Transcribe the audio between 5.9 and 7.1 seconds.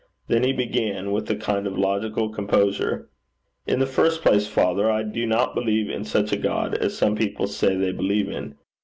in such a God as